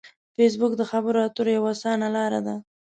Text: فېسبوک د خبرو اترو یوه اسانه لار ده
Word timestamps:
فېسبوک 0.35 0.73
د 0.77 0.81
خبرو 0.91 1.19
اترو 1.27 1.51
یوه 1.57 1.69
اسانه 1.75 2.07
لار 2.15 2.33
ده 2.45 2.55